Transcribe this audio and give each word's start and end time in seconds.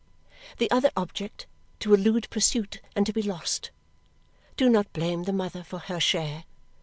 The 0.57 0.71
other 0.71 0.89
object, 0.97 1.45
to 1.81 1.93
elude 1.93 2.27
pursuit 2.31 2.81
and 2.95 3.05
to 3.05 3.13
be 3.13 3.21
lost. 3.21 3.69
Do 4.57 4.67
not 4.67 4.91
blame 4.93 5.25
the 5.25 5.31
mother 5.31 5.61
for 5.63 5.77
her 5.77 5.99
share. 5.99 6.45